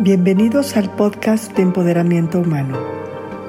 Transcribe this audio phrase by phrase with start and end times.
[0.00, 2.78] Bienvenidos al podcast de Empoderamiento Humano,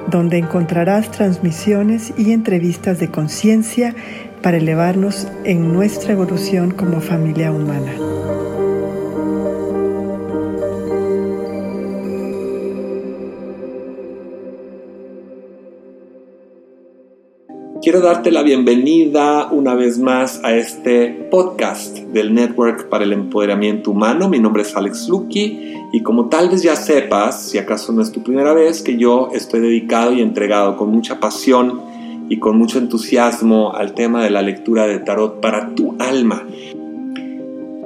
[0.08, 3.94] donde encontrarás transmisiones y entrevistas de conciencia
[4.42, 7.92] para elevarnos en nuestra evolución como familia humana.
[17.82, 23.92] Quiero darte la bienvenida una vez más a este podcast del Network para el Empoderamiento
[23.92, 24.28] Humano.
[24.28, 28.12] Mi nombre es Alex Lucky y como tal vez ya sepas, si acaso no es
[28.12, 31.80] tu primera vez, que yo estoy dedicado y entregado con mucha pasión
[32.28, 36.46] y con mucho entusiasmo al tema de la lectura de tarot para tu alma.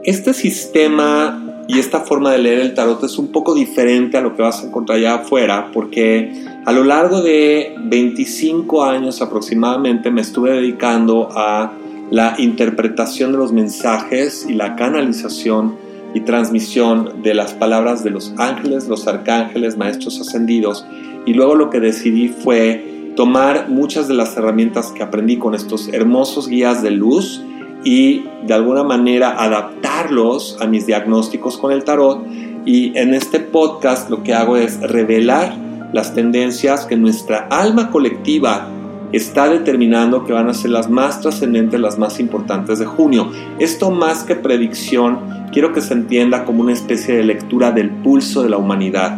[0.02, 4.36] Este sistema y esta forma de leer el tarot es un poco diferente a lo
[4.36, 10.20] que vas a encontrar allá afuera porque a lo largo de 25 años aproximadamente me
[10.20, 11.72] estuve dedicando a
[12.10, 15.76] la interpretación de los mensajes y la canalización
[16.14, 20.86] y transmisión de las palabras de los ángeles, los arcángeles, maestros ascendidos.
[21.26, 25.88] Y luego lo que decidí fue tomar muchas de las herramientas que aprendí con estos
[25.92, 27.42] hermosos guías de luz
[27.84, 32.26] y de alguna manera adaptarlos a mis diagnósticos con el tarot.
[32.64, 35.54] Y en este podcast lo que hago es revelar
[35.92, 38.68] las tendencias que nuestra alma colectiva
[39.12, 43.30] está determinando que van a ser las más trascendentes, las más importantes de junio.
[43.60, 45.20] Esto más que predicción,
[45.52, 49.16] quiero que se entienda como una especie de lectura del pulso de la humanidad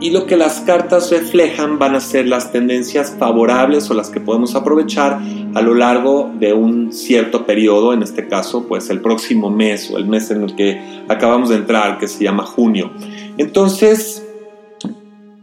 [0.00, 4.20] y lo que las cartas reflejan van a ser las tendencias favorables o las que
[4.20, 5.20] podemos aprovechar
[5.54, 9.96] a lo largo de un cierto periodo, en este caso pues el próximo mes o
[9.96, 12.90] el mes en el que acabamos de entrar, que se llama junio.
[13.38, 14.26] Entonces,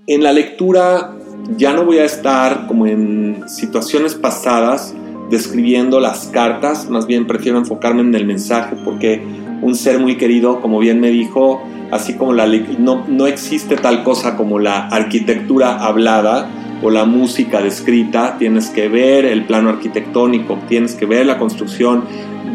[0.08, 1.16] en la lectura
[1.58, 4.94] ya no voy a estar como en situaciones pasadas
[5.30, 9.22] describiendo las cartas, más bien prefiero enfocarme en el mensaje porque
[9.62, 11.62] un ser muy querido, como bien me dijo,
[11.92, 12.48] así como la,
[12.80, 16.50] no, no existe tal cosa como la arquitectura hablada
[16.82, 22.06] o la música descrita, tienes que ver el plano arquitectónico, tienes que ver la construcción.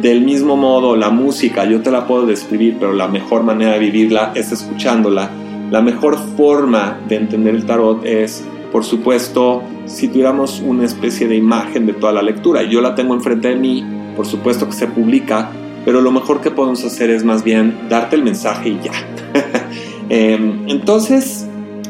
[0.01, 3.79] Del mismo modo, la música yo te la puedo describir, pero la mejor manera de
[3.79, 5.31] vivirla es escuchándola.
[5.71, 11.37] La mejor forma de entender el tarot es, por supuesto, si tuviéramos una especie de
[11.37, 12.63] imagen de toda la lectura.
[12.65, 13.85] Yo la tengo enfrente de mí,
[14.17, 15.51] por supuesto que se publica,
[15.87, 18.93] pero lo mejor que podemos hacer es más bien darte el mensaje y ya.
[20.09, 21.49] Em, entonces,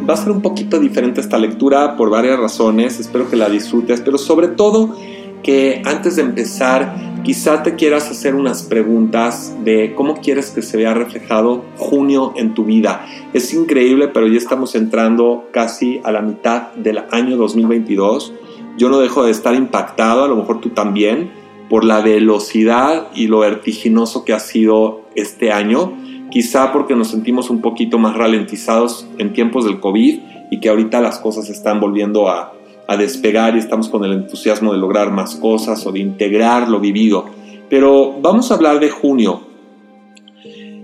[0.09, 4.01] va a ser un poquito diferente esta lectura por varias razones, espero que la disfrutes,
[4.01, 4.97] pero sobre todo
[5.43, 6.95] que antes de empezar
[7.27, 12.55] quizá te quieras hacer unas preguntas de cómo quieres que se vea reflejado junio en
[12.55, 13.05] tu vida.
[13.33, 18.33] Es increíble, pero ya estamos entrando casi a la mitad del año 2022.
[18.79, 21.33] Yo no dejo de estar impactado, a lo mejor tú también,
[21.69, 25.93] por la velocidad y lo vertiginoso que ha sido este año,
[26.31, 31.01] quizá porque nos sentimos un poquito más ralentizados en tiempos del COVID y que ahorita
[31.01, 32.53] las cosas están volviendo a,
[32.97, 37.25] despegar y estamos con el entusiasmo de lograr más cosas o de integrar lo vivido.
[37.69, 39.41] Pero vamos a hablar de junio.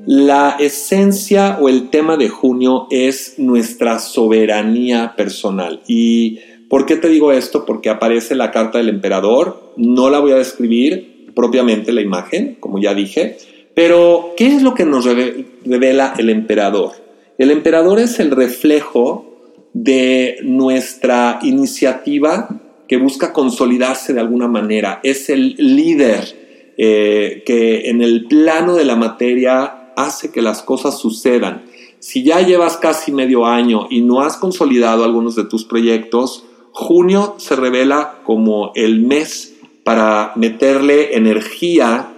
[0.05, 6.41] La esencia o el tema de junio es nuestra soberanía personal y
[6.73, 7.67] ¿Por qué te digo esto?
[7.67, 12.79] Porque aparece la carta del emperador, no la voy a describir propiamente la imagen, como
[12.79, 13.37] ya dije,
[13.75, 16.93] pero ¿qué es lo que nos revela el emperador?
[17.37, 22.49] El emperador es el reflejo de nuestra iniciativa
[22.89, 28.87] que busca consolidarse de alguna manera, es el líder eh, que en el plano de
[28.87, 31.65] la materia hace que las cosas sucedan.
[31.99, 37.37] Si ya llevas casi medio año y no has consolidado algunos de tus proyectos, Junio
[37.39, 42.13] se revela como el mes para meterle energía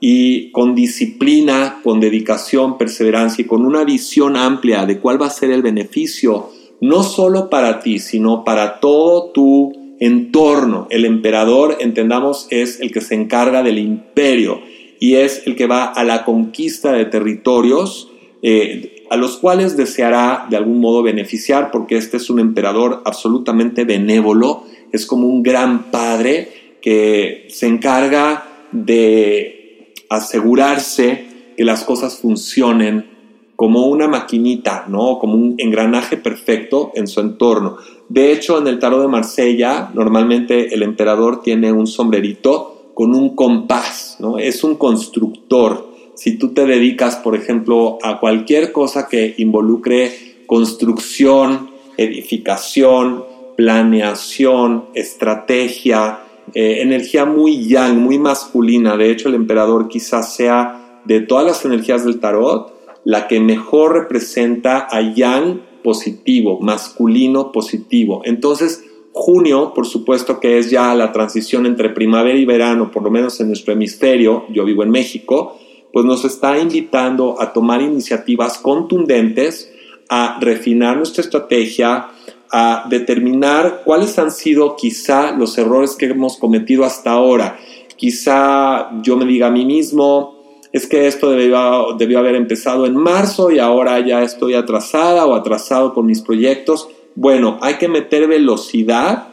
[0.00, 5.30] y con disciplina, con dedicación, perseverancia y con una visión amplia de cuál va a
[5.30, 6.50] ser el beneficio,
[6.80, 10.86] no solo para ti, sino para todo tu entorno.
[10.90, 14.60] El emperador, entendamos, es el que se encarga del imperio
[15.00, 18.10] y es el que va a la conquista de territorios
[18.42, 23.84] eh, a los cuales deseará de algún modo beneficiar, porque este es un emperador absolutamente
[23.84, 31.26] benévolo, es como un gran padre que se encarga de asegurarse
[31.56, 33.16] que las cosas funcionen
[33.56, 35.18] como una maquinita, ¿no?
[35.18, 37.78] Como un engranaje perfecto en su entorno.
[38.08, 43.34] De hecho, en el tarot de Marsella, normalmente el emperador tiene un sombrerito con un
[43.34, 44.38] compás, ¿no?
[44.38, 45.85] Es un constructor
[46.16, 53.24] si tú te dedicas, por ejemplo, a cualquier cosa que involucre construcción, edificación,
[53.56, 56.20] planeación, estrategia,
[56.54, 58.96] eh, energía muy yang, muy masculina.
[58.96, 62.74] De hecho, el emperador quizás sea de todas las energías del tarot
[63.04, 68.22] la que mejor representa a yang positivo, masculino positivo.
[68.24, 73.10] Entonces, junio, por supuesto que es ya la transición entre primavera y verano, por lo
[73.12, 75.56] menos en nuestro hemisferio, yo vivo en México,
[75.96, 79.72] pues nos está invitando a tomar iniciativas contundentes,
[80.10, 82.08] a refinar nuestra estrategia,
[82.52, 87.58] a determinar cuáles han sido quizá los errores que hemos cometido hasta ahora.
[87.96, 92.94] Quizá yo me diga a mí mismo, es que esto debió, debió, haber empezado en
[92.94, 96.90] marzo y ahora ya estoy atrasada o atrasado con mis proyectos.
[97.14, 99.28] Bueno, hay que meter velocidad,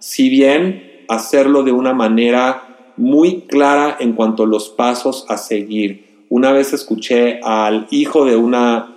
[0.00, 6.07] si bien hacerlo de una manera muy clara en cuanto a los pasos a seguir.
[6.30, 8.94] Una vez escuché al hijo de una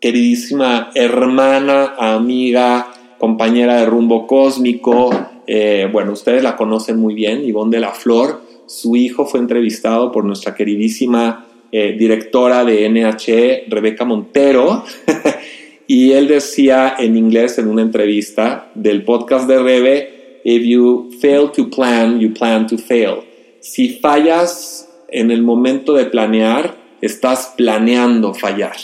[0.00, 2.88] queridísima hermana, amiga,
[3.18, 5.10] compañera de rumbo cósmico.
[5.46, 8.42] Eh, bueno, ustedes la conocen muy bien, Ivonne de la Flor.
[8.66, 14.84] Su hijo fue entrevistado por nuestra queridísima eh, directora de NHE, Rebeca Montero.
[15.86, 21.50] y él decía en inglés en una entrevista del podcast de Rebe, if you fail
[21.52, 23.18] to plan, you plan to fail.
[23.60, 28.76] Si fallas en el momento de planear, estás planeando fallar.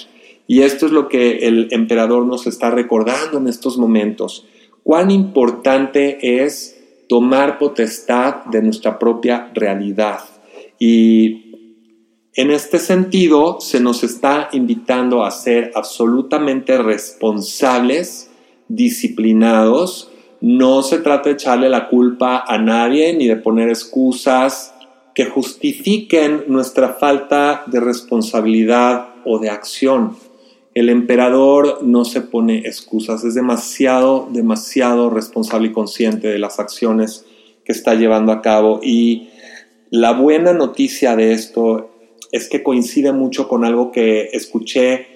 [0.47, 4.47] Y esto es lo que el emperador nos está recordando en estos momentos.
[4.83, 6.79] Cuán importante es
[7.09, 10.21] tomar potestad de nuestra propia realidad.
[10.79, 11.45] Y
[12.35, 18.31] en este sentido, se nos está invitando a ser absolutamente responsables,
[18.69, 20.11] disciplinados.
[20.41, 24.74] No se trata de echarle la culpa a nadie ni de poner excusas
[25.15, 30.17] que justifiquen nuestra falta de responsabilidad o de acción.
[30.75, 37.25] El emperador no se pone excusas, es demasiado, demasiado responsable y consciente de las acciones
[37.65, 38.81] que está llevando a cabo.
[38.83, 39.29] Y
[39.91, 41.91] la buena noticia de esto
[42.33, 45.15] es que coincide mucho con algo que escuché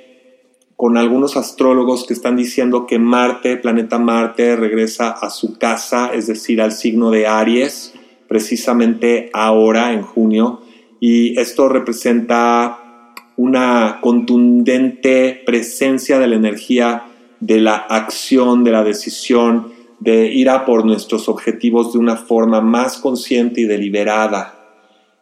[0.77, 6.29] con algunos astrólogos que están diciendo que Marte, planeta Marte, regresa a su casa, es
[6.29, 7.95] decir, al signo de Aries,
[8.29, 10.61] precisamente ahora, en junio.
[11.01, 17.05] Y esto representa una contundente presencia de la energía
[17.41, 22.61] de la acción, de la decisión, de ir a por nuestros objetivos de una forma
[22.61, 24.55] más consciente y deliberada.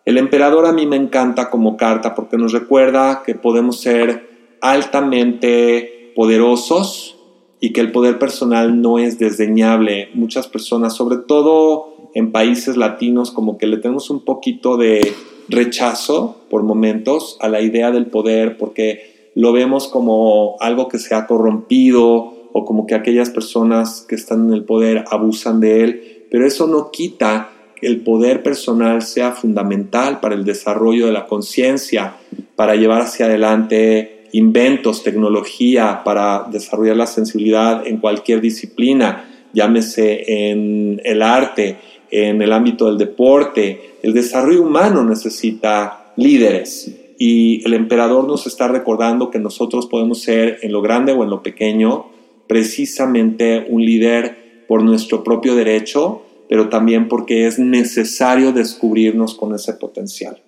[0.05, 6.13] El emperador a mí me encanta como carta porque nos recuerda que podemos ser altamente
[6.15, 7.19] poderosos
[7.61, 10.11] y que el poder personal no es desdeñable.
[10.15, 15.13] Muchas personas, sobre todo en países latinos, como que le tenemos un poquito de
[15.51, 21.15] rechazo por momentos a la idea del poder porque lo vemos como algo que se
[21.15, 26.27] ha corrompido o como que aquellas personas que están en el poder abusan de él,
[26.31, 31.27] pero eso no quita que el poder personal sea fundamental para el desarrollo de la
[31.27, 32.17] conciencia,
[32.57, 41.01] para llevar hacia adelante inventos, tecnología, para desarrollar la sensibilidad en cualquier disciplina, llámese en
[41.05, 41.77] el arte,
[42.11, 43.97] en el ámbito del deporte.
[44.03, 50.59] El desarrollo humano necesita líderes y el emperador nos está recordando que nosotros podemos ser
[50.63, 52.07] en lo grande o en lo pequeño
[52.47, 59.73] precisamente un líder por nuestro propio derecho, pero también porque es necesario descubrirnos con ese
[59.75, 60.43] potencial.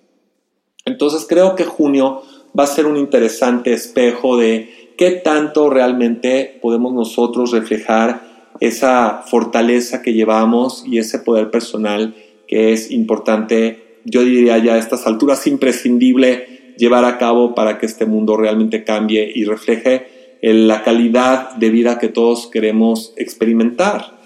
[0.85, 2.21] Entonces creo que junio
[2.57, 8.28] va a ser un interesante espejo de qué tanto realmente podemos nosotros reflejar
[8.59, 12.15] esa fortaleza que llevamos y ese poder personal
[12.47, 17.85] que es importante, yo diría ya a estas alturas imprescindible llevar a cabo para que
[17.85, 24.17] este mundo realmente cambie y refleje la calidad de vida que todos queremos experimentar.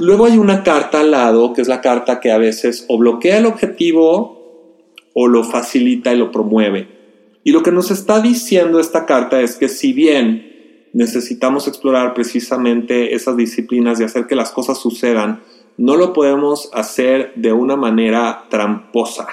[0.00, 3.38] Luego hay una carta al lado, que es la carta que a veces o bloquea
[3.38, 4.74] el objetivo
[5.12, 6.88] o lo facilita y lo promueve.
[7.44, 10.53] Y lo que nos está diciendo esta carta es que si bien
[10.94, 15.42] necesitamos explorar precisamente esas disciplinas y hacer que las cosas sucedan,
[15.76, 19.26] no lo podemos hacer de una manera tramposa.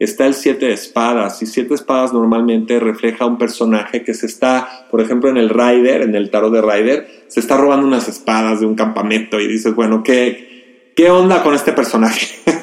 [0.00, 4.88] Está el siete de espadas y siete espadas normalmente refleja un personaje que se está,
[4.90, 8.58] por ejemplo, en el Rider, en el tarot de Rider, se está robando unas espadas
[8.60, 12.26] de un campamento y dices, bueno, ¿qué, qué onda con este personaje?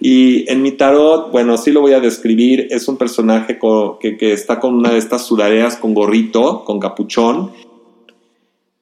[0.00, 3.58] Y en mi tarot, bueno, sí lo voy a describir, es un personaje
[4.00, 7.50] que, está con una de estas sudaderas con gorrito, con capuchón,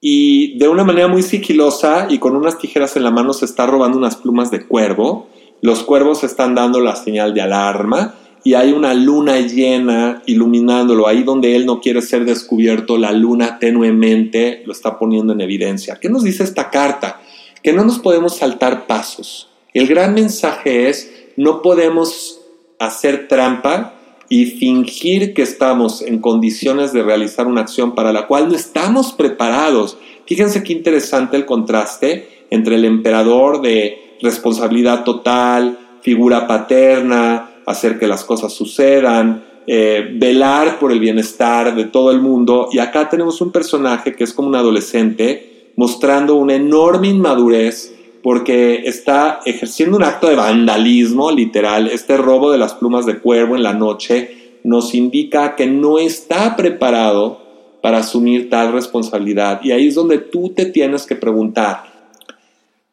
[0.01, 3.67] y de una manera muy sigilosa y con unas tijeras en la mano se está
[3.67, 5.27] robando unas plumas de cuervo.
[5.63, 11.09] Los cuervos están dando la señal de alarma y hay una luna llena iluminándolo.
[11.09, 15.99] Ahí donde él no quiere ser descubierto, la luna tenuemente lo está poniendo en evidencia.
[16.01, 17.21] ¿Qué nos dice esta carta?
[17.63, 22.41] Que no nos podemos saltar pasos el gran mensaje es, no podemos
[22.79, 23.95] hacer trampa
[24.29, 29.13] y fingir que estamos en condiciones de realizar una acción para la cual no estamos
[29.13, 29.99] preparados.
[30.25, 38.07] Fíjense qué interesante el contraste entre el emperador de responsabilidad total, figura paterna, hacer que
[38.07, 42.69] las cosas sucedan, eh, velar por el bienestar de todo el mundo.
[42.73, 47.96] Y acá tenemos un personaje que es como un adolescente mostrando una enorme inmadurez
[48.27, 51.87] porque está ejerciendo un acto de vandalismo literal.
[51.87, 56.57] Este robo de las plumas de cuervo en la noche nos indica que no está
[56.57, 59.61] preparado para asumir tal responsabilidad.
[59.63, 61.85] Y ahí es donde tú te tienes que preguntar,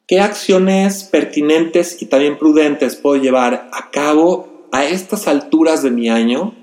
[0.06, 6.10] ¿qué acciones pertinentes y también prudentes puedo llevar a cabo a estas alturas de mi
[6.12, 6.54] año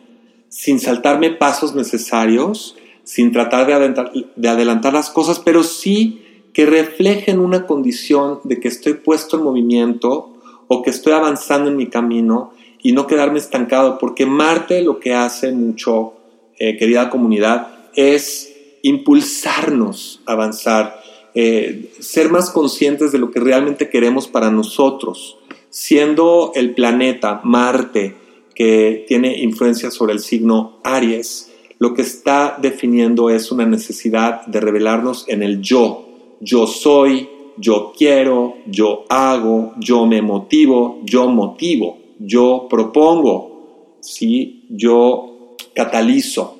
[0.49, 7.66] sin saltarme pasos necesarios, sin tratar de adelantar, las cosas, pero sí que reflejen una
[7.66, 10.30] condición de que estoy puesto en movimiento
[10.69, 12.52] o que estoy avanzando en mi camino
[12.83, 16.14] y no quedarme estancado, porque Marte lo que hace mucho,
[16.59, 18.52] eh, querida comunidad, es
[18.83, 21.00] impulsarnos a avanzar,
[21.35, 25.38] eh, ser más conscientes de lo que realmente queremos para nosotros,
[25.69, 28.16] siendo el planeta Marte
[28.54, 34.61] que tiene influencia sobre el signo Aries, lo que está definiendo es una necesidad de
[34.61, 36.10] revelarnos en el yo.
[36.40, 37.28] Yo soy,
[37.59, 44.64] yo quiero, yo hago, yo me motivo, yo motivo, yo propongo, ¿sí?
[44.70, 46.56] yo catalizo.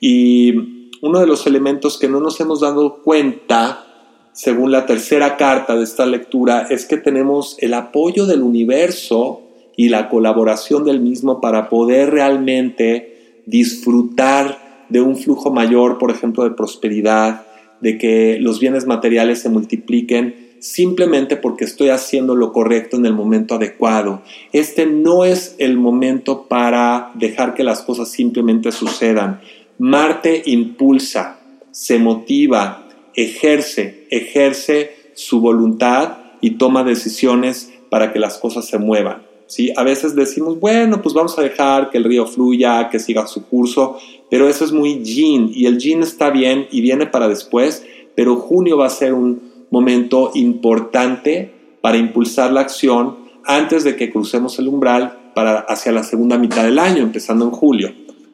[0.00, 0.54] Y
[1.00, 3.86] uno de los elementos que no nos hemos dado cuenta,
[4.32, 9.40] según la tercera carta de esta lectura, es que tenemos el apoyo del universo
[9.76, 16.44] y la colaboración del mismo para poder realmente disfrutar de un flujo mayor, por ejemplo,
[16.44, 17.45] de prosperidad,
[17.80, 23.14] de que los bienes materiales se multipliquen simplemente porque estoy haciendo lo correcto en el
[23.14, 24.22] momento adecuado.
[24.52, 29.40] Este no es el momento para dejar que las cosas simplemente sucedan.
[29.78, 31.38] Marte impulsa,
[31.70, 39.25] se motiva, ejerce, ejerce su voluntad y toma decisiones para que las cosas se muevan.
[39.46, 39.72] ¿Sí?
[39.76, 43.46] A veces decimos, bueno, pues vamos a dejar que el río fluya, que siga su
[43.46, 43.98] curso,
[44.30, 47.84] pero eso es muy yin y el yin está bien y viene para después,
[48.14, 54.10] pero junio va a ser un momento importante para impulsar la acción antes de que
[54.10, 57.92] crucemos el umbral para hacia la segunda mitad del año, empezando en julio.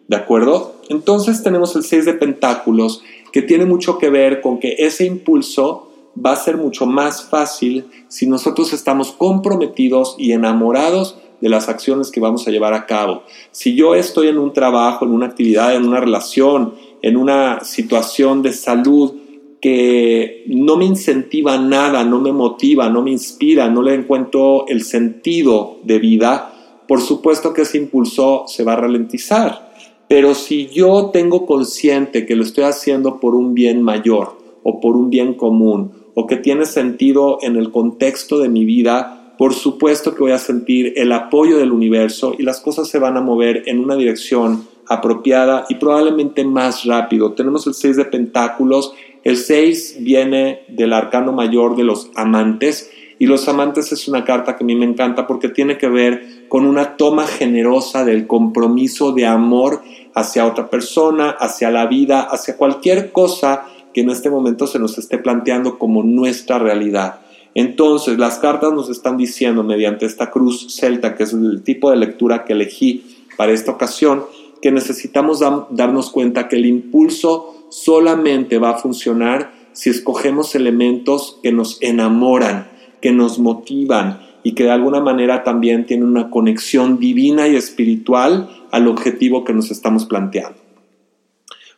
[0.08, 0.76] ¿De acuerdo?
[0.88, 3.02] Entonces tenemos el 6 de pentáculos
[3.32, 7.86] que tiene mucho que ver con que ese impulso va a ser mucho más fácil
[8.08, 13.24] si nosotros estamos comprometidos y enamorados de las acciones que vamos a llevar a cabo.
[13.50, 18.42] Si yo estoy en un trabajo, en una actividad, en una relación, en una situación
[18.42, 19.14] de salud
[19.60, 24.82] que no me incentiva nada, no me motiva, no me inspira, no le encuentro el
[24.82, 26.52] sentido de vida,
[26.86, 29.72] por supuesto que ese impulso se va a ralentizar.
[30.08, 34.96] Pero si yo tengo consciente que lo estoy haciendo por un bien mayor o por
[34.96, 40.14] un bien común o que tiene sentido en el contexto de mi vida, por supuesto
[40.14, 43.64] que voy a sentir el apoyo del universo y las cosas se van a mover
[43.66, 47.32] en una dirección apropiada y probablemente más rápido.
[47.32, 48.92] Tenemos el 6 de pentáculos,
[49.24, 54.56] el 6 viene del arcano mayor de los amantes y los amantes es una carta
[54.56, 59.12] que a mí me encanta porque tiene que ver con una toma generosa del compromiso
[59.12, 59.82] de amor
[60.14, 64.98] hacia otra persona, hacia la vida, hacia cualquier cosa que en este momento se nos
[64.98, 67.20] esté planteando como nuestra realidad.
[67.54, 71.96] Entonces, las cartas nos están diciendo mediante esta cruz celta, que es el tipo de
[71.96, 73.04] lectura que elegí
[73.36, 74.24] para esta ocasión,
[74.62, 81.52] que necesitamos darnos cuenta que el impulso solamente va a funcionar si escogemos elementos que
[81.52, 82.68] nos enamoran,
[83.00, 88.48] que nos motivan y que de alguna manera también tienen una conexión divina y espiritual
[88.70, 90.58] al objetivo que nos estamos planteando.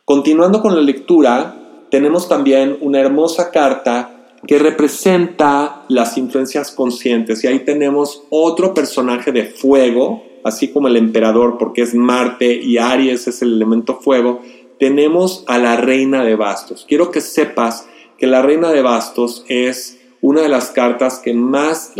[0.03, 1.55] Continuando con la lectura,
[1.89, 4.15] tenemos también una hermosa carta
[4.47, 10.97] que representa las influencias conscientes y ahí tenemos otro personaje de fuego, así como el
[10.97, 14.41] emperador, porque es Marte y Aries es el elemento fuego,
[14.79, 16.85] tenemos a la reina de bastos.
[16.87, 17.87] Quiero que sepas
[18.17, 21.93] que la reina de bastos es una de las cartas que más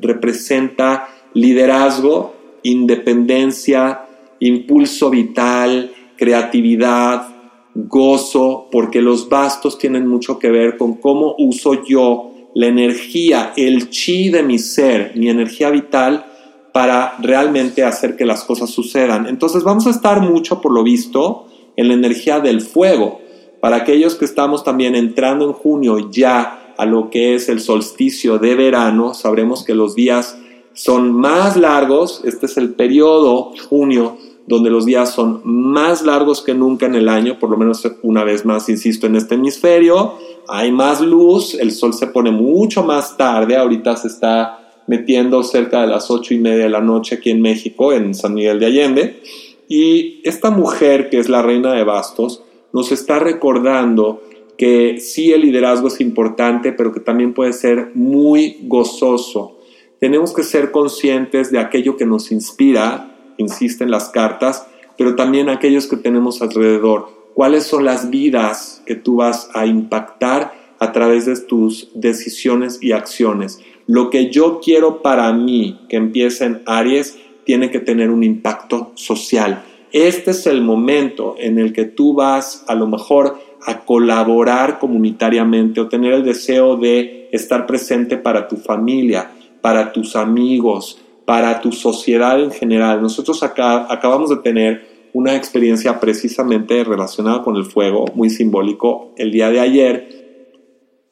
[0.00, 4.02] representa liderazgo, independencia,
[4.40, 7.28] impulso vital, creatividad,
[7.74, 13.90] gozo, porque los bastos tienen mucho que ver con cómo uso yo la energía, el
[13.90, 16.26] chi de mi ser, mi energía vital,
[16.72, 19.26] para realmente hacer que las cosas sucedan.
[19.26, 23.20] Entonces vamos a estar mucho, por lo visto, en la energía del fuego.
[23.60, 28.38] Para aquellos que estamos también entrando en junio ya a lo que es el solsticio
[28.38, 30.38] de verano, sabremos que los días
[30.74, 36.54] son más largos, este es el periodo, junio, donde los días son más largos que
[36.54, 40.14] nunca en el año, por lo menos una vez más, insisto, en este hemisferio,
[40.48, 45.82] hay más luz, el sol se pone mucho más tarde, ahorita se está metiendo cerca
[45.82, 48.66] de las ocho y media de la noche aquí en México, en San Miguel de
[48.66, 49.22] Allende,
[49.68, 54.22] y esta mujer que es la reina de bastos nos está recordando
[54.58, 59.58] que sí el liderazgo es importante, pero que también puede ser muy gozoso.
[59.98, 65.86] Tenemos que ser conscientes de aquello que nos inspira, insisten las cartas, pero también aquellos
[65.86, 67.08] que tenemos alrededor.
[67.34, 72.92] ¿Cuáles son las vidas que tú vas a impactar a través de tus decisiones y
[72.92, 73.60] acciones?
[73.86, 78.92] Lo que yo quiero para mí que empiece en Aries tiene que tener un impacto
[78.94, 79.64] social.
[79.92, 85.80] Este es el momento en el que tú vas a lo mejor a colaborar comunitariamente
[85.80, 91.72] o tener el deseo de estar presente para tu familia, para tus amigos, para tu
[91.72, 93.00] sociedad en general.
[93.00, 99.12] Nosotros acá acabamos de tener una experiencia precisamente relacionada con el fuego, muy simbólico.
[99.16, 100.22] El día de ayer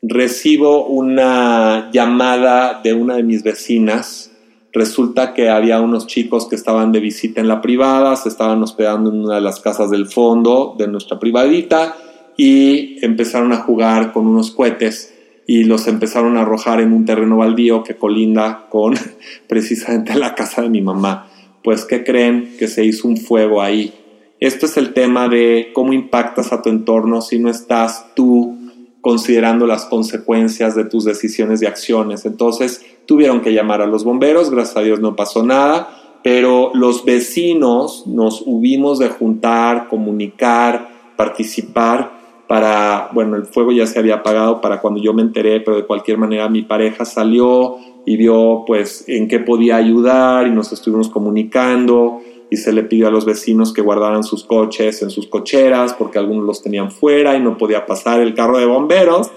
[0.02, 4.32] recibo una llamada de una de mis vecinas.
[4.72, 9.10] Resulta que había unos chicos que estaban de visita en la privada, se estaban hospedando
[9.10, 11.96] en una de las casas del fondo de nuestra privadita
[12.36, 15.12] y empezaron a jugar con unos cohetes
[15.50, 18.94] y los empezaron a arrojar en un terreno baldío que colinda con
[19.48, 21.26] precisamente la casa de mi mamá.
[21.64, 22.54] Pues, ¿qué creen?
[22.56, 23.92] Que se hizo un fuego ahí.
[24.38, 28.58] Esto es el tema de cómo impactas a tu entorno si no estás tú
[29.00, 32.26] considerando las consecuencias de tus decisiones y acciones.
[32.26, 37.04] Entonces, tuvieron que llamar a los bomberos, gracias a Dios no pasó nada, pero los
[37.04, 42.19] vecinos nos hubimos de juntar, comunicar, participar
[42.50, 45.86] para, bueno, el fuego ya se había apagado para cuando yo me enteré, pero de
[45.86, 51.08] cualquier manera mi pareja salió y vio pues en qué podía ayudar y nos estuvimos
[51.10, 55.94] comunicando y se le pidió a los vecinos que guardaran sus coches en sus cocheras
[55.94, 59.30] porque algunos los tenían fuera y no podía pasar el carro de bomberos.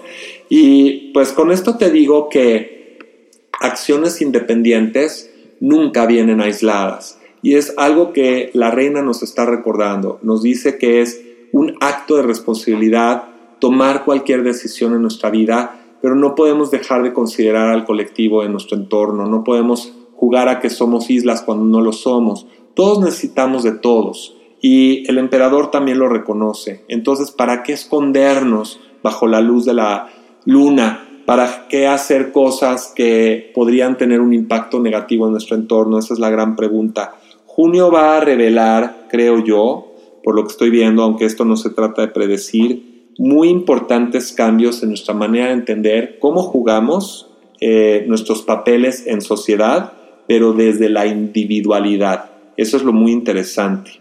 [0.48, 3.28] Y pues con esto te digo que
[3.60, 7.20] acciones independientes nunca vienen aisladas.
[7.42, 10.18] Y es algo que la reina nos está recordando.
[10.22, 11.20] Nos dice que es
[11.54, 13.24] un acto de responsabilidad
[13.60, 18.50] tomar cualquier decisión en nuestra vida, pero no podemos dejar de considerar al colectivo en
[18.52, 22.46] nuestro entorno, no podemos jugar a que somos islas cuando no lo somos.
[22.74, 26.84] Todos necesitamos de todos y el emperador también lo reconoce.
[26.88, 30.08] Entonces, ¿para qué escondernos bajo la luz de la
[30.44, 31.08] luna?
[31.24, 35.98] ¿Para qué hacer cosas que podrían tener un impacto negativo en nuestro entorno?
[35.98, 37.14] Esa es la gran pregunta.
[37.46, 39.93] Junio va a revelar, creo yo,
[40.24, 44.82] por lo que estoy viendo, aunque esto no se trata de predecir, muy importantes cambios
[44.82, 47.28] en nuestra manera de entender cómo jugamos
[47.60, 49.92] eh, nuestros papeles en sociedad,
[50.26, 52.30] pero desde la individualidad.
[52.56, 53.92] Eso es lo muy interesante.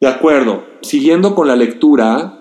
[0.00, 2.36] De acuerdo, siguiendo con la lectura,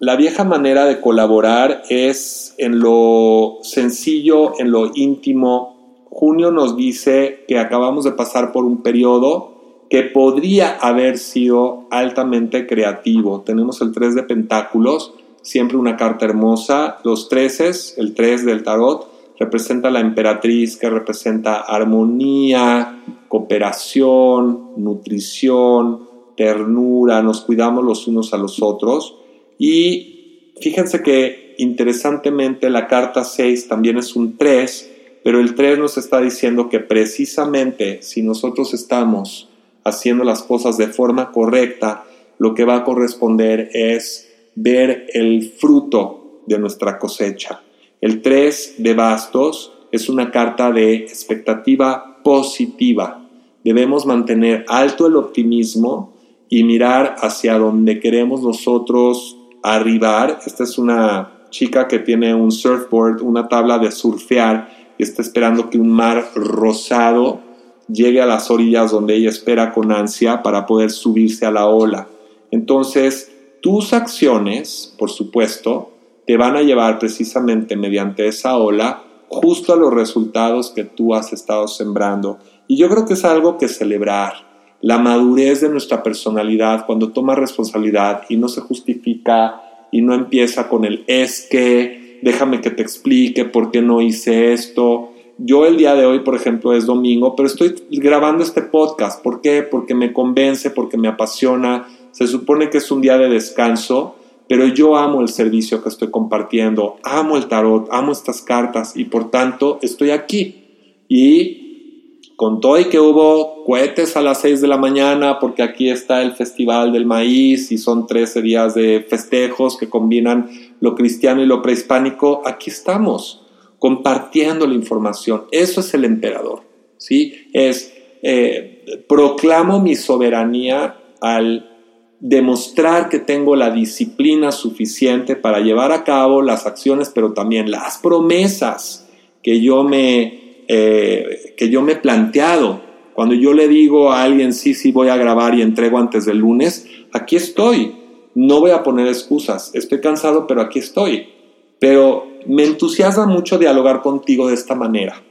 [0.00, 6.04] la vieja manera de colaborar es en lo sencillo, en lo íntimo.
[6.10, 9.55] Junio nos dice que acabamos de pasar por un periodo
[9.88, 13.42] que podría haber sido altamente creativo.
[13.42, 16.98] Tenemos el 3 de Pentáculos, siempre una carta hermosa.
[17.04, 27.22] Los 13, el 3 del tarot, representa la emperatriz que representa armonía, cooperación, nutrición, ternura,
[27.22, 29.16] nos cuidamos los unos a los otros.
[29.58, 35.96] Y fíjense que interesantemente la carta 6 también es un 3, pero el 3 nos
[35.96, 39.48] está diciendo que precisamente si nosotros estamos
[39.86, 42.04] haciendo las cosas de forma correcta,
[42.38, 47.62] lo que va a corresponder es ver el fruto de nuestra cosecha.
[48.00, 53.26] El 3 de bastos es una carta de expectativa positiva.
[53.64, 56.12] Debemos mantener alto el optimismo
[56.48, 60.40] y mirar hacia donde queremos nosotros arribar.
[60.44, 64.68] Esta es una chica que tiene un surfboard, una tabla de surfear
[64.98, 67.45] y está esperando que un mar rosado
[67.88, 72.08] llegue a las orillas donde ella espera con ansia para poder subirse a la ola.
[72.50, 75.92] Entonces, tus acciones, por supuesto,
[76.26, 81.32] te van a llevar precisamente mediante esa ola justo a los resultados que tú has
[81.32, 82.38] estado sembrando.
[82.68, 84.46] Y yo creo que es algo que celebrar.
[84.80, 90.68] La madurez de nuestra personalidad cuando toma responsabilidad y no se justifica y no empieza
[90.68, 95.76] con el es que, déjame que te explique por qué no hice esto, yo el
[95.76, 99.22] día de hoy, por ejemplo, es domingo, pero estoy grabando este podcast.
[99.22, 99.62] ¿Por qué?
[99.62, 101.88] Porque me convence, porque me apasiona.
[102.12, 104.16] Se supone que es un día de descanso,
[104.48, 109.04] pero yo amo el servicio que estoy compartiendo, amo el tarot, amo estas cartas y
[109.04, 110.62] por tanto estoy aquí.
[111.08, 115.90] Y con todo y que hubo cohetes a las 6 de la mañana, porque aquí
[115.90, 121.42] está el Festival del Maíz y son 13 días de festejos que combinan lo cristiano
[121.42, 123.45] y lo prehispánico, aquí estamos
[123.86, 125.44] compartiendo la información.
[125.52, 126.62] Eso es el emperador,
[126.98, 127.48] ¿sí?
[127.52, 131.70] Es, eh, proclamo mi soberanía al
[132.18, 137.98] demostrar que tengo la disciplina suficiente para llevar a cabo las acciones, pero también las
[137.98, 139.08] promesas
[139.40, 142.80] que yo me, eh, que yo me he planteado.
[143.14, 146.38] Cuando yo le digo a alguien, sí, sí, voy a grabar y entrego antes del
[146.38, 147.94] lunes, aquí estoy.
[148.34, 149.70] No voy a poner excusas.
[149.76, 151.35] Estoy cansado, pero aquí estoy.
[151.78, 155.22] Pero me entusiasma mucho dialogar contigo de esta manera.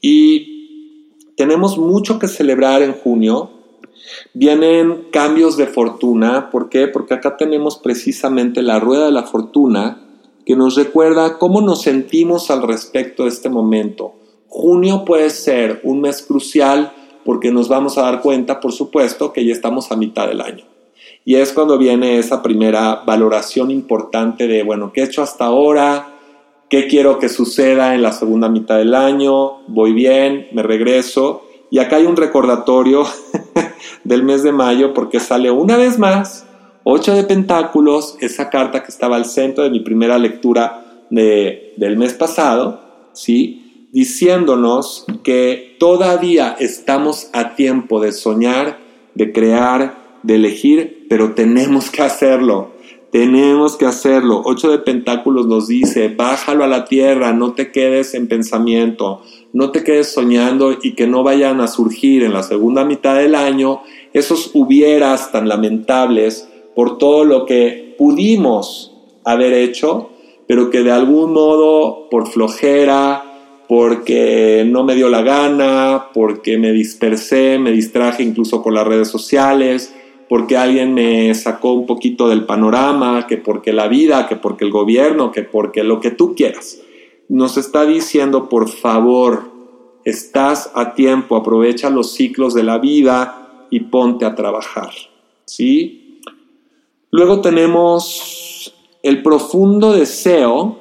[0.00, 3.50] Y tenemos mucho que celebrar en junio.
[4.34, 6.50] Vienen cambios de fortuna.
[6.50, 6.86] ¿Por qué?
[6.88, 10.06] Porque acá tenemos precisamente la rueda de la fortuna
[10.44, 14.14] que nos recuerda cómo nos sentimos al respecto de este momento.
[14.48, 16.92] Junio puede ser un mes crucial
[17.24, 20.64] porque nos vamos a dar cuenta, por supuesto, que ya estamos a mitad del año.
[21.24, 26.08] Y es cuando viene esa primera valoración importante de, bueno, ¿qué he hecho hasta ahora?
[26.68, 29.66] ¿Qué quiero que suceda en la segunda mitad del año?
[29.68, 31.42] Voy bien, me regreso.
[31.70, 33.04] Y acá hay un recordatorio
[34.04, 36.46] del mes de mayo porque sale una vez más
[36.82, 42.14] Ocho de Pentáculos, esa carta que estaba al centro de mi primera lectura del mes
[42.14, 42.80] pasado,
[43.12, 43.88] ¿sí?
[43.92, 48.78] diciéndonos que todavía estamos a tiempo de soñar,
[49.14, 52.70] de crear, de elegir, pero tenemos que hacerlo.
[53.10, 54.42] Tenemos que hacerlo.
[54.44, 59.72] Ocho de Pentáculos nos dice, bájalo a la tierra, no te quedes en pensamiento, no
[59.72, 63.80] te quedes soñando y que no vayan a surgir en la segunda mitad del año
[64.12, 70.10] esos hubieras tan lamentables por todo lo que pudimos haber hecho,
[70.46, 73.24] pero que de algún modo por flojera,
[73.68, 79.08] porque no me dio la gana, porque me dispersé, me distraje incluso con las redes
[79.08, 79.94] sociales,
[80.30, 84.70] porque alguien me sacó un poquito del panorama, que porque la vida, que porque el
[84.70, 86.80] gobierno, que porque lo que tú quieras.
[87.28, 89.50] Nos está diciendo, por favor,
[90.04, 94.90] estás a tiempo, aprovecha los ciclos de la vida y ponte a trabajar.
[95.46, 96.20] ¿Sí?
[97.10, 100.78] Luego tenemos el profundo deseo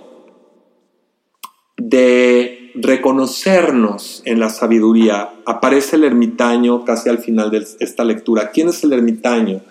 [1.75, 5.31] de reconocernos en la sabiduría.
[5.45, 8.51] Aparece el ermitaño casi al final de esta lectura.
[8.51, 9.61] ¿Quién es el ermitaño?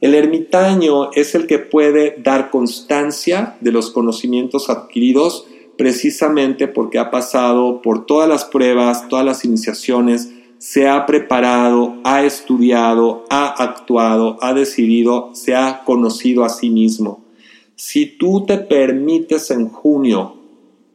[0.00, 7.10] El ermitaño es el que puede dar constancia de los conocimientos adquiridos precisamente porque ha
[7.10, 14.38] pasado por todas las pruebas, todas las iniciaciones, se ha preparado, ha estudiado, ha actuado,
[14.40, 17.24] ha decidido, se ha conocido a sí mismo.
[17.76, 20.37] Si tú te permites en junio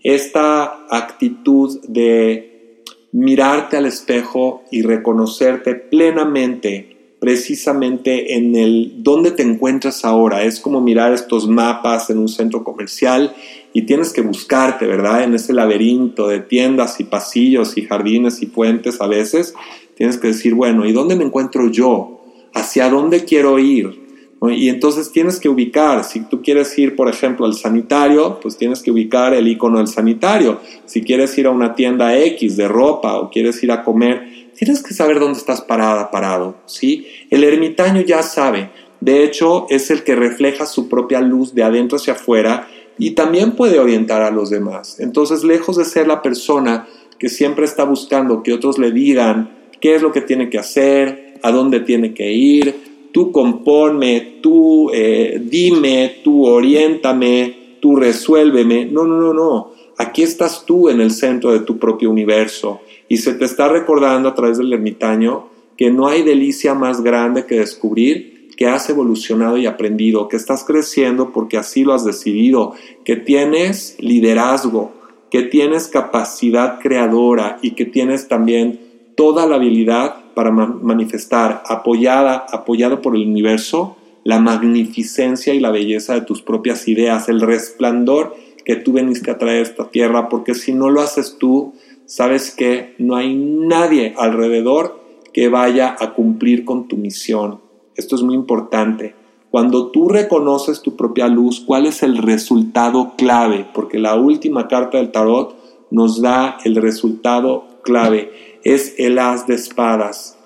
[0.03, 10.03] esta actitud de mirarte al espejo y reconocerte plenamente precisamente en el dónde te encuentras
[10.03, 10.43] ahora.
[10.43, 13.33] Es como mirar estos mapas en un centro comercial
[13.71, 15.23] y tienes que buscarte, ¿verdad?
[15.23, 19.53] En ese laberinto de tiendas y pasillos y jardines y puentes a veces.
[19.95, 22.25] Tienes que decir, bueno, ¿y dónde me encuentro yo?
[22.53, 24.02] ¿Hacia dónde quiero ir?
[24.51, 28.81] Y entonces tienes que ubicar, si tú quieres ir, por ejemplo, al sanitario, pues tienes
[28.81, 30.59] que ubicar el icono del sanitario.
[30.85, 34.83] Si quieres ir a una tienda X de ropa o quieres ir a comer, tienes
[34.83, 37.07] que saber dónde estás parada, parado, ¿sí?
[37.29, 41.97] El ermitaño ya sabe, de hecho es el que refleja su propia luz de adentro
[41.97, 44.99] hacia afuera y también puede orientar a los demás.
[44.99, 49.51] Entonces, lejos de ser la persona que siempre está buscando que otros le digan
[49.81, 54.91] qué es lo que tiene que hacer, a dónde tiene que ir, tú componme, tú
[54.93, 58.85] eh, dime, tú oriéntame, tú resuélveme.
[58.85, 59.71] No, no, no, no.
[59.97, 64.27] Aquí estás tú en el centro de tu propio universo y se te está recordando
[64.27, 65.47] a través del ermitaño
[65.77, 70.63] que no hay delicia más grande que descubrir que has evolucionado y aprendido, que estás
[70.63, 72.73] creciendo porque así lo has decidido,
[73.03, 74.91] que tienes liderazgo,
[75.31, 78.79] que tienes capacidad creadora y que tienes también
[79.15, 86.13] toda la habilidad para manifestar, apoyada, apoyado por el universo, la magnificencia y la belleza
[86.13, 90.55] de tus propias ideas, el resplandor que tú veniste a traer a esta tierra, porque
[90.55, 91.73] si no lo haces tú,
[92.05, 95.01] sabes que no hay nadie alrededor
[95.33, 97.59] que vaya a cumplir con tu misión.
[97.95, 99.15] Esto es muy importante.
[99.51, 103.67] Cuando tú reconoces tu propia luz, ¿cuál es el resultado clave?
[103.73, 105.55] Porque la última carta del tarot
[105.91, 108.31] nos da el resultado clave
[108.63, 110.37] es el as de espadas.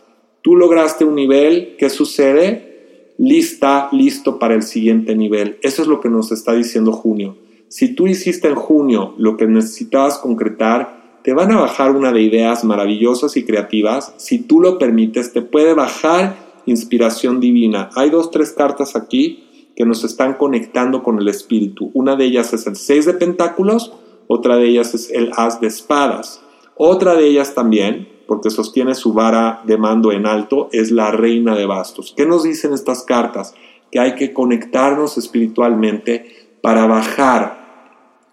[0.41, 3.13] Tú lograste un nivel, ¿qué sucede?
[3.17, 5.58] Lista, listo para el siguiente nivel.
[5.62, 7.38] Eso es lo que nos está diciendo junio.
[7.67, 12.21] Si tú hiciste en junio lo que necesitabas concretar, te van a bajar una de
[12.21, 14.13] ideas maravillosas y creativas.
[14.17, 17.89] Si tú lo permites, te puede bajar inspiración divina.
[17.95, 19.43] Hay dos, tres cartas aquí
[19.75, 21.91] que nos están conectando con el espíritu.
[21.93, 23.93] Una de ellas es el 6 de pentáculos,
[24.27, 26.41] otra de ellas es el as de espadas.
[26.77, 31.55] Otra de ellas también, porque sostiene su vara de mando en alto, es la reina
[31.55, 32.13] de bastos.
[32.15, 33.55] ¿Qué nos dicen estas cartas?
[33.91, 37.65] Que hay que conectarnos espiritualmente para bajar,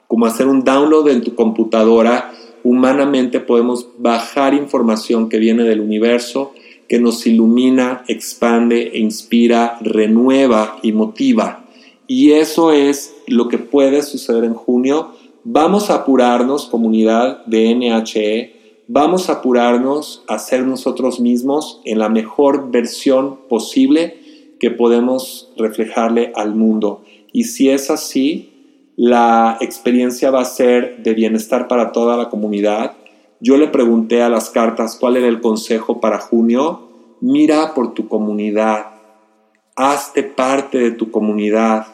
[0.08, 2.32] como hacer un download en tu computadora
[2.64, 6.52] humanamente podemos bajar información que viene del universo,
[6.88, 11.64] que nos ilumina, expande, e inspira, renueva y motiva.
[12.06, 15.12] Y eso es lo que puede suceder en junio.
[15.46, 22.08] Vamos a apurarnos, comunidad de NHE, vamos a apurarnos a ser nosotros mismos en la
[22.08, 24.16] mejor versión posible
[24.58, 27.02] que podemos reflejarle al mundo.
[27.30, 28.54] Y si es así,
[28.96, 32.92] la experiencia va a ser de bienestar para toda la comunidad.
[33.38, 36.88] Yo le pregunté a las cartas cuál era el consejo para junio.
[37.20, 38.86] Mira por tu comunidad,
[39.76, 41.86] hazte parte de tu comunidad,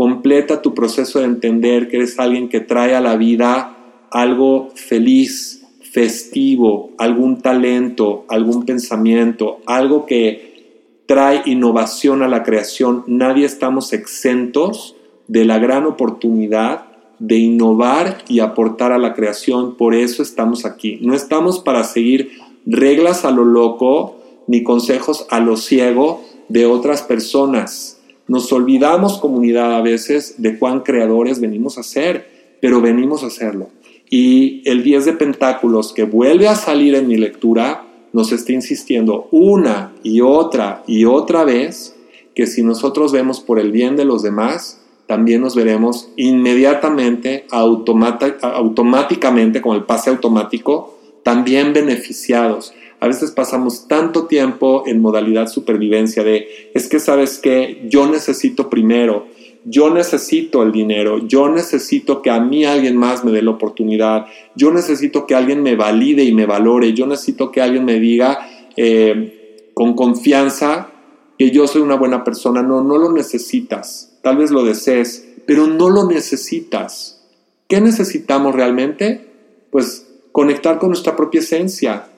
[0.00, 3.76] completa tu proceso de entender que eres alguien que trae a la vida
[4.10, 13.04] algo feliz, festivo, algún talento, algún pensamiento, algo que trae innovación a la creación.
[13.08, 14.96] Nadie estamos exentos
[15.28, 16.86] de la gran oportunidad
[17.18, 19.76] de innovar y aportar a la creación.
[19.76, 20.98] Por eso estamos aquí.
[21.02, 27.02] No estamos para seguir reglas a lo loco ni consejos a lo ciego de otras
[27.02, 27.99] personas.
[28.30, 32.28] Nos olvidamos comunidad a veces de cuán creadores venimos a ser,
[32.60, 33.70] pero venimos a hacerlo.
[34.08, 39.26] Y el 10 de Pentáculos que vuelve a salir en mi lectura nos está insistiendo
[39.32, 41.96] una y otra y otra vez
[42.36, 49.60] que si nosotros vemos por el bien de los demás, también nos veremos inmediatamente, automáticamente,
[49.60, 52.74] con el pase automático, también beneficiados.
[53.00, 58.68] A veces pasamos tanto tiempo en modalidad supervivencia de, es que sabes que yo necesito
[58.70, 59.26] primero,
[59.64, 64.26] yo necesito el dinero, yo necesito que a mí alguien más me dé la oportunidad,
[64.54, 68.38] yo necesito que alguien me valide y me valore, yo necesito que alguien me diga
[68.76, 70.90] eh, con confianza
[71.38, 72.62] que yo soy una buena persona.
[72.62, 77.22] No, no lo necesitas tal vez lo desees, pero no lo necesitas.
[77.68, 79.26] ¿Qué necesitamos realmente?
[79.70, 82.08] Pues conectar con nuestra propia esencia,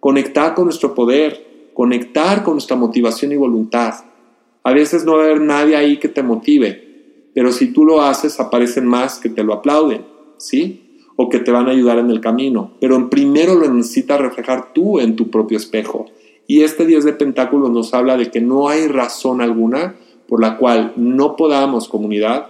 [0.00, 3.94] conectar con nuestro poder, conectar con nuestra motivación y voluntad.
[4.62, 8.02] A veces no va a haber nadie ahí que te motive, pero si tú lo
[8.02, 10.04] haces aparecen más que te lo aplauden,
[10.38, 11.04] ¿sí?
[11.16, 12.72] O que te van a ayudar en el camino.
[12.80, 16.06] Pero primero lo necesitas reflejar tú en tu propio espejo.
[16.46, 20.56] Y este 10 de Pentáculos nos habla de que no hay razón alguna por la
[20.56, 22.48] cual no podamos, comunidad,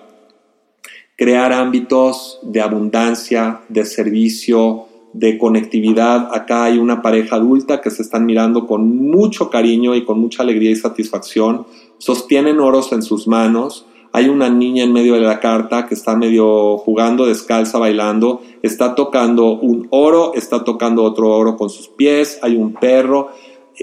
[1.16, 6.28] crear ámbitos de abundancia, de servicio, de conectividad.
[6.32, 10.42] Acá hay una pareja adulta que se están mirando con mucho cariño y con mucha
[10.42, 11.66] alegría y satisfacción.
[11.98, 13.86] Sostienen oros en sus manos.
[14.12, 18.40] Hay una niña en medio de la carta que está medio jugando descalza, bailando.
[18.62, 22.38] Está tocando un oro, está tocando otro oro con sus pies.
[22.42, 23.28] Hay un perro.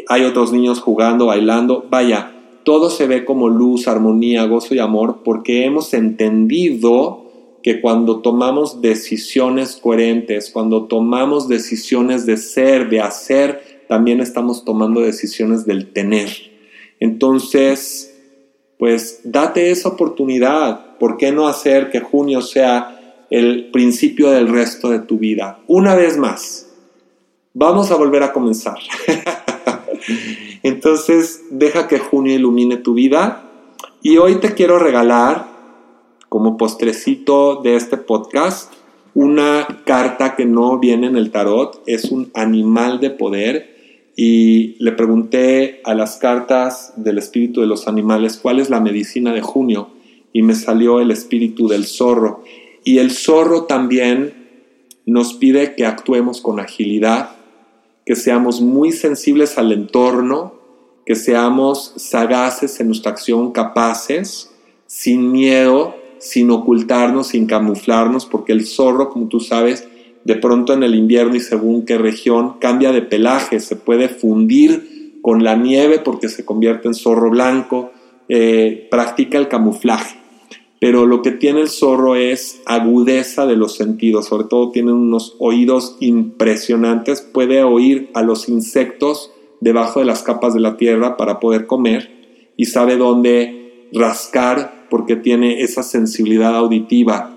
[0.10, 1.86] Hay otros niños jugando, bailando.
[1.90, 7.27] Vaya, todo se ve como luz, armonía, gozo y amor porque hemos entendido
[7.68, 15.02] que cuando tomamos decisiones coherentes, cuando tomamos decisiones de ser, de hacer, también estamos tomando
[15.02, 16.30] decisiones del tener.
[17.02, 18.18] Entonces,
[18.80, 20.98] pues date esa oportunidad.
[20.98, 25.60] ¿Por qué no hacer que junio sea el principio del resto de tu vida?
[25.68, 26.70] Una vez más,
[27.54, 28.78] vamos a volver a comenzar.
[30.64, 33.44] Entonces, deja que junio ilumine tu vida.
[34.02, 35.57] Y hoy te quiero regalar,
[36.30, 38.74] como postrecito de este podcast,
[39.14, 41.82] una carta que no viene en el tarot.
[41.86, 43.76] Es un animal de poder.
[44.16, 49.34] Y le pregunté a las cartas del espíritu de los animales cuál es la medicina
[49.34, 49.90] de junio.
[50.34, 52.44] Y me salió el espíritu del zorro.
[52.84, 54.48] Y el zorro también
[55.06, 57.32] nos pide que actuemos con agilidad,
[58.06, 60.54] que seamos muy sensibles al entorno,
[61.06, 64.52] que seamos sagaces en nuestra acción, capaces,
[64.86, 69.88] sin miedo, sin ocultarnos, sin camuflarnos, porque el zorro, como tú sabes,
[70.24, 75.20] de pronto en el invierno y según qué región, cambia de pelaje, se puede fundir
[75.22, 77.92] con la nieve porque se convierte en zorro blanco,
[78.30, 80.18] eh, practica el camuflaje.
[80.80, 85.36] Pero lo que tiene el zorro es agudeza de los sentidos, sobre todo tiene unos
[85.40, 91.40] oídos impresionantes, puede oír a los insectos debajo de las capas de la tierra para
[91.40, 97.36] poder comer y sabe dónde rascar porque tiene esa sensibilidad auditiva.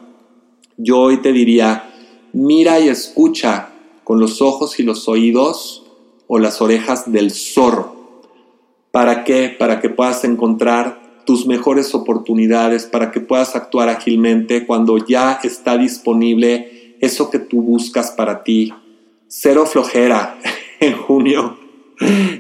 [0.76, 1.90] Yo hoy te diría,
[2.32, 3.70] mira y escucha
[4.04, 5.84] con los ojos y los oídos
[6.26, 8.22] o las orejas del zorro.
[8.90, 9.54] ¿Para qué?
[9.56, 15.76] Para que puedas encontrar tus mejores oportunidades, para que puedas actuar ágilmente cuando ya está
[15.76, 18.72] disponible eso que tú buscas para ti.
[19.28, 20.38] Cero flojera
[20.80, 21.58] en junio.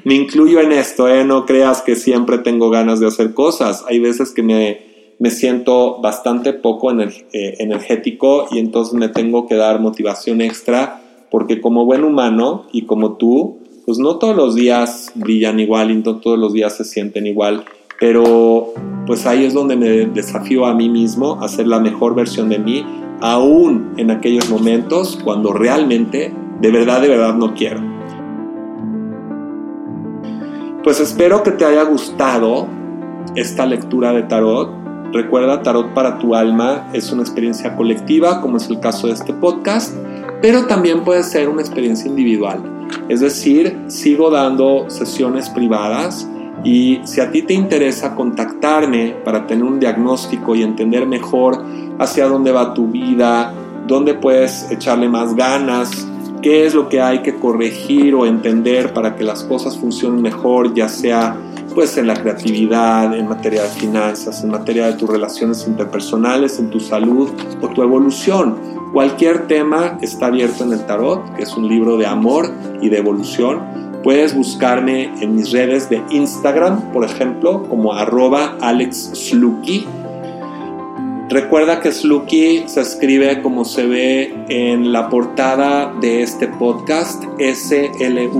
[0.04, 1.24] Me incluyo en esto, ¿eh?
[1.24, 3.84] no creas que siempre tengo ganas de hacer cosas.
[3.88, 4.89] Hay veces que me,
[5.20, 7.20] me siento bastante poco eh,
[7.58, 13.12] energético y entonces me tengo que dar motivación extra porque como buen humano y como
[13.12, 17.26] tú, pues no todos los días brillan igual y no todos los días se sienten
[17.26, 17.64] igual,
[18.00, 18.72] pero
[19.06, 22.58] pues ahí es donde me desafío a mí mismo a ser la mejor versión de
[22.58, 22.84] mí,
[23.20, 27.82] aún en aquellos momentos cuando realmente, de verdad, de verdad no quiero.
[30.82, 32.66] Pues espero que te haya gustado
[33.36, 34.79] esta lectura de tarot.
[35.12, 39.32] Recuerda, Tarot para tu alma es una experiencia colectiva, como es el caso de este
[39.32, 39.94] podcast
[40.40, 42.60] pero también puede ser una experiencia individual.
[43.08, 46.28] Es decir, sigo dando sesiones privadas
[46.64, 51.62] y si a ti te interesa contactarme para tener un diagnóstico y entender mejor
[51.98, 53.52] hacia dónde va tu vida,
[53.86, 56.06] dónde puedes echarle más ganas,
[56.42, 60.74] qué es lo que hay que corregir o entender para que las cosas funcionen mejor,
[60.74, 61.36] ya sea
[61.80, 66.68] pues en la creatividad, en materia de finanzas, en materia de tus relaciones interpersonales, en
[66.68, 67.30] tu salud
[67.62, 68.54] o tu evolución.
[68.92, 72.98] Cualquier tema está abierto en el tarot, que es un libro de amor y de
[72.98, 73.62] evolución.
[74.02, 79.86] Puedes buscarme en mis redes de Instagram, por ejemplo, como arroba alexsluky.
[81.30, 88.32] Recuerda que Sluky se escribe como se ve en la portada de este podcast, S-L-U-C-K-I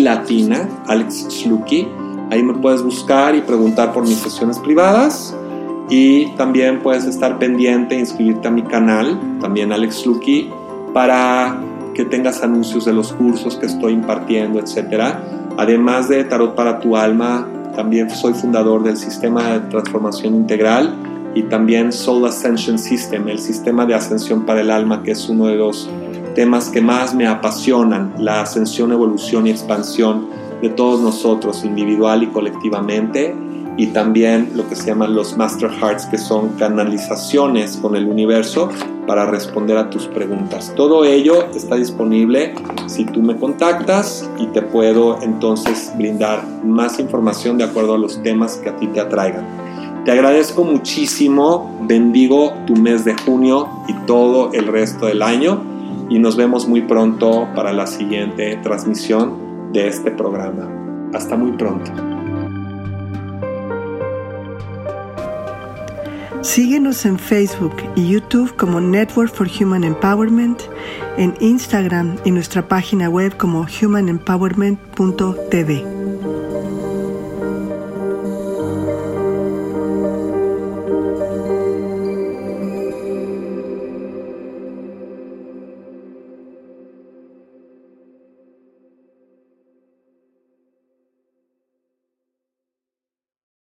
[0.00, 1.86] latina, Alex Sluky.
[2.30, 5.36] Ahí me puedes buscar y preguntar por mis sesiones privadas.
[5.88, 10.50] Y también puedes estar pendiente e inscribirte a mi canal, también Alex Lucky,
[10.92, 11.60] para
[11.94, 15.14] que tengas anuncios de los cursos que estoy impartiendo, etc.
[15.56, 20.94] Además de Tarot para tu alma, también soy fundador del sistema de transformación integral
[21.34, 25.46] y también Soul Ascension System, el sistema de ascensión para el alma, que es uno
[25.46, 25.88] de los
[26.34, 30.26] temas que más me apasionan, la ascensión, evolución y expansión
[30.62, 33.34] de todos nosotros, individual y colectivamente
[33.76, 38.70] y también lo que se llaman los Master Hearts, que son canalizaciones con el universo
[39.06, 40.72] para responder a tus preguntas.
[40.74, 42.54] Todo ello está disponible
[42.86, 48.22] si tú me contactas y te puedo entonces brindar más información de acuerdo a los
[48.22, 49.44] temas que a ti te atraigan.
[50.04, 55.60] Te agradezco muchísimo, bendigo tu mes de junio y todo el resto del año
[56.08, 60.68] y nos vemos muy pronto para la siguiente transmisión de este programa.
[61.12, 61.92] Hasta muy pronto.
[66.42, 70.62] Síguenos en Facebook y YouTube como Network for Human Empowerment,
[71.16, 75.95] en Instagram y nuestra página web como humanempowerment.tv.